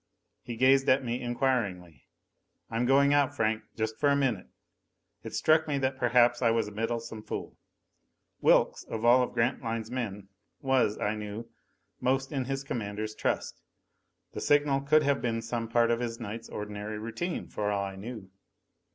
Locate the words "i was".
6.41-6.67